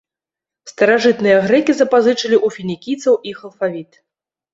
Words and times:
Старажытныя 0.71 1.35
грэкі 1.47 1.75
запазычылі 1.79 2.37
ў 2.37 2.47
фінікійцаў 2.55 3.19
іх 3.33 3.37
алфавіт. 3.51 3.91